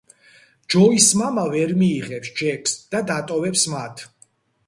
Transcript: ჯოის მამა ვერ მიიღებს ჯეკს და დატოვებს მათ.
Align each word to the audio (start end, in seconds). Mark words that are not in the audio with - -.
ჯოის 0.75 1.09
მამა 1.19 1.43
ვერ 1.51 1.73
მიიღებს 1.81 2.33
ჯეკს 2.41 2.75
და 2.95 3.03
დატოვებს 3.13 3.67
მათ. 3.77 4.05